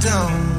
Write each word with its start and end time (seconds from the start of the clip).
down. 0.00 0.49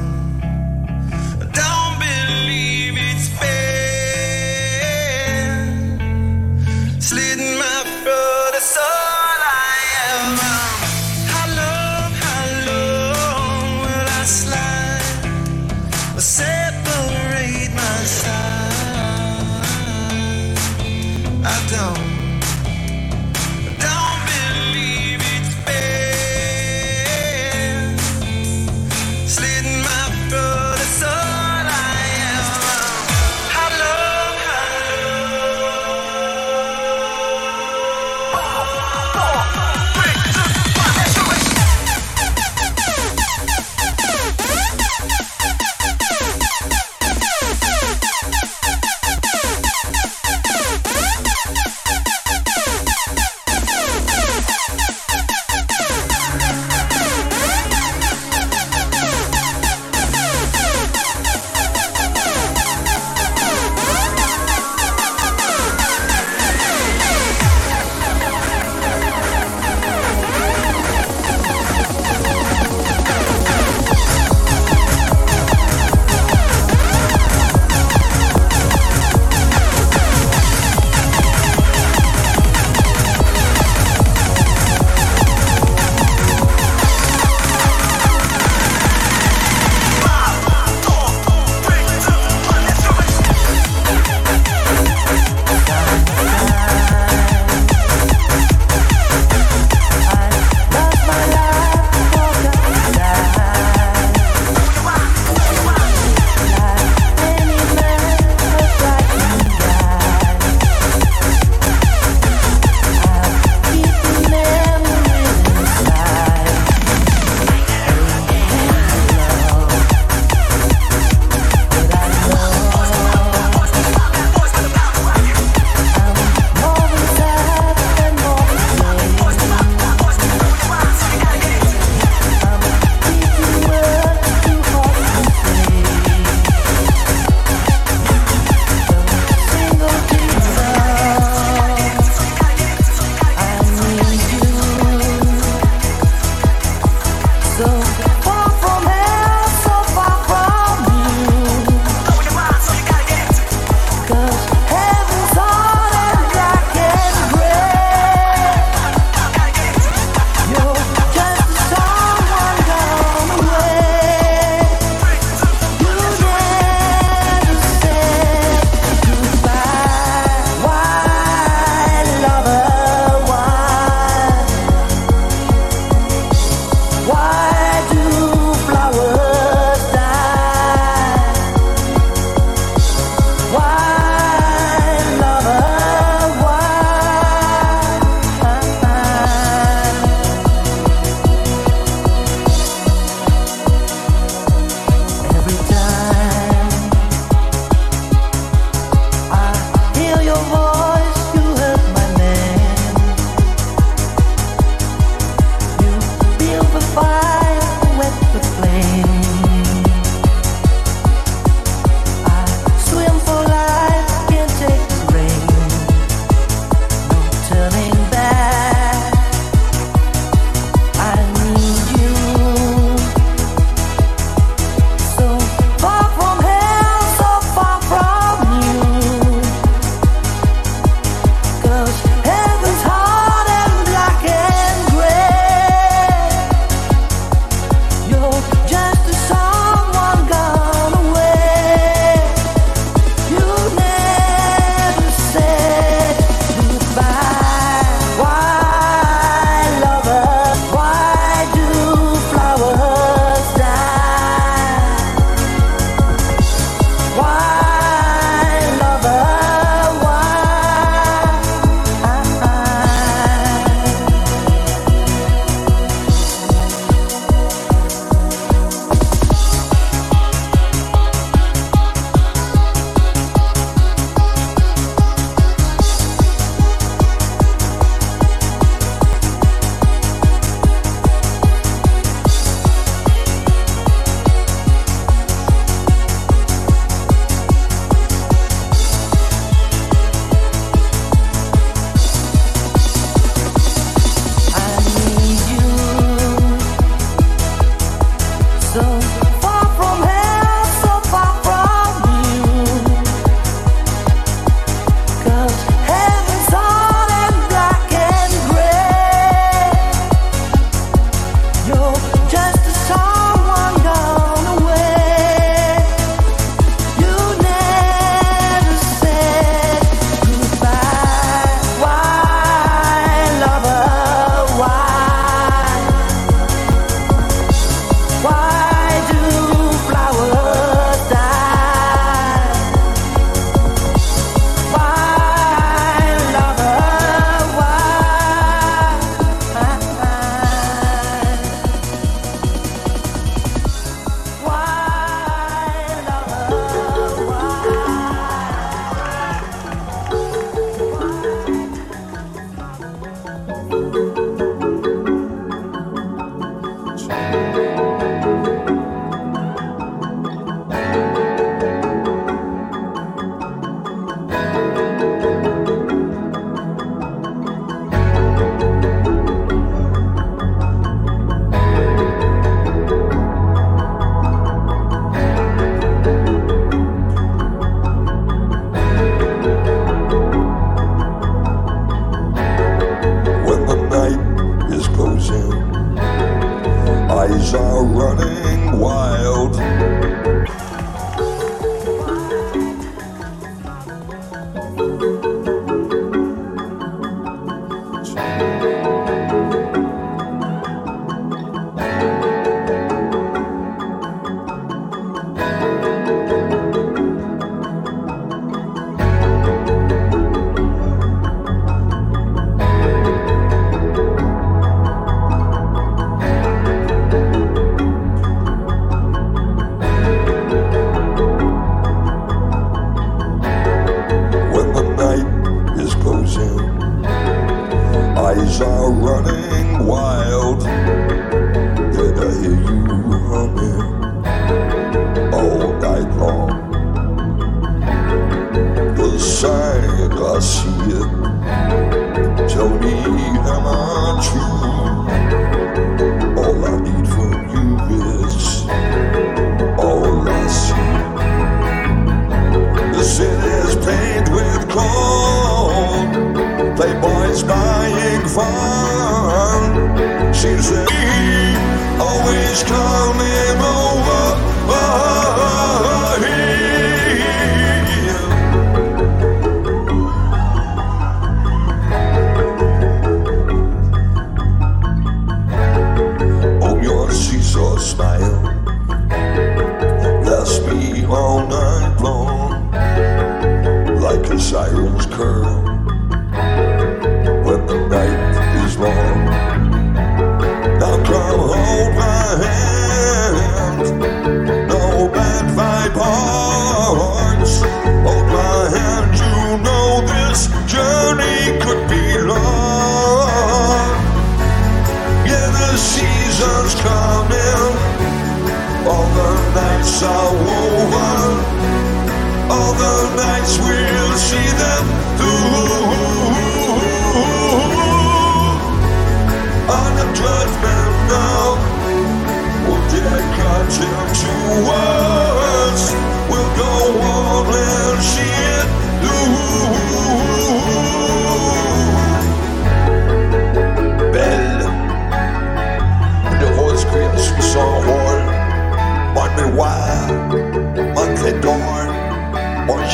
Please 462.52 462.64
call 462.64 463.14
me. 463.14 463.61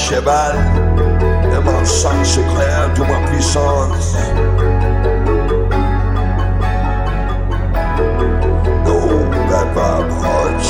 cheval 0.10 0.56
et 1.44 1.64
ma 1.66 1.86
sens 1.86 2.38
de 2.38 3.02
ma 3.02 3.20
puissance. 3.28 4.16
No 8.86 9.00
paper 9.50 9.90
approach. 10.00 10.70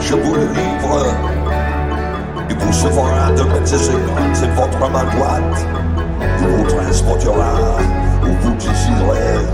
Je 0.00 0.14
vous 0.14 0.34
le 0.34 0.46
livre 0.60 1.14
et 2.50 2.54
vous 2.54 2.72
se 2.72 2.88
verra 2.88 3.30
de 3.38 3.44
petits 3.54 3.84
écrans, 3.96 4.34
c'est 4.34 4.52
votre 4.54 4.90
main 4.90 5.04
droite. 5.14 5.66
Il 6.40 6.48
vous 6.48 6.64
transportera 6.64 7.52
où 8.24 8.32
vous 8.42 8.54
déciderez. 8.54 9.46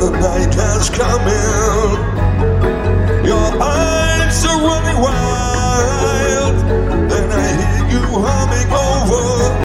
the 0.00 0.10
night 0.10 0.52
has 0.54 0.90
come 0.90 1.22
in. 1.28 2.13
your 3.34 3.62
arms 3.62 4.44
are 4.50 4.60
running 4.68 4.98
wild, 5.02 6.56
and 7.16 7.32
I 7.32 7.46
hear 7.60 7.82
you. 7.92 8.43